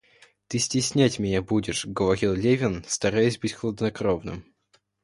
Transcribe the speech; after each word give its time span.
Ты 0.47 0.57
стеснять 0.57 1.19
меня 1.19 1.43
будешь,— 1.43 1.85
говорил 1.85 2.33
Левин, 2.33 2.83
стараясь 2.87 3.37
быть 3.37 3.53
хладнокровным. 3.53 4.51